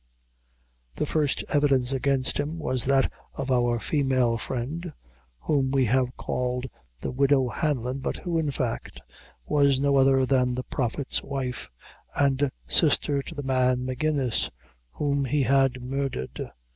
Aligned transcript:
The 0.95 1.05
first 1.05 1.43
evidence 1.49 1.91
against 1.91 2.39
him, 2.39 2.57
was 2.57 2.85
that 2.85 3.11
of 3.35 3.51
our 3.51 3.79
female 3.79 4.35
friend, 4.35 4.93
whom 5.41 5.69
we 5.69 5.85
have 5.85 6.17
called 6.17 6.65
the 7.01 7.11
Widow 7.11 7.49
Hanlon, 7.49 7.99
but 7.99 8.17
who, 8.17 8.39
in 8.39 8.49
fact, 8.49 8.99
was 9.45 9.79
no 9.79 9.97
other 9.97 10.25
than 10.25 10.55
the 10.55 10.63
Prophet's 10.63 11.21
wife, 11.21 11.69
and 12.15 12.49
sister 12.65 13.21
to 13.21 13.35
the 13.35 13.43
man 13.43 13.85
Magennis, 13.85 14.49
whom 14.93 15.25
he 15.25 15.43
had 15.43 15.83
murdered. 15.83 16.49